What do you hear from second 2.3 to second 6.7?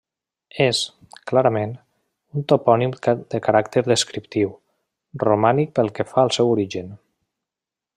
un topònim de caràcter descriptiu, romànic pel que fa al seu